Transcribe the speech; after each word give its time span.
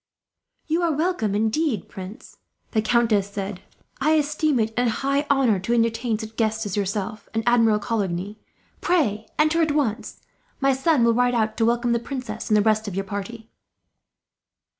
"You 0.65 0.81
are 0.81 0.91
welcome, 0.91 1.35
indeed, 1.35 1.87
prince," 1.87 2.37
the 2.71 2.81
countess 2.81 3.29
said. 3.29 3.61
"I 3.99 4.13
esteem 4.13 4.59
it 4.59 4.73
a 4.75 4.89
high 4.89 5.27
honour 5.29 5.59
to 5.59 5.75
entertain 5.75 6.17
such 6.17 6.35
guests 6.37 6.65
as 6.65 6.75
yourself 6.75 7.29
and 7.35 7.43
Admiral 7.45 7.77
Coligny. 7.77 8.39
Pray 8.81 9.27
enter 9.37 9.61
at 9.61 9.73
once. 9.73 10.19
My 10.59 10.73
son 10.73 11.03
will 11.03 11.13
ride 11.13 11.35
out 11.35 11.55
to 11.57 11.65
welcome 11.65 11.91
the 11.91 11.99
princess, 11.99 12.49
and 12.49 12.57
the 12.57 12.63
rest 12.63 12.87
of 12.87 12.95
your 12.95 13.05
party." 13.05 13.51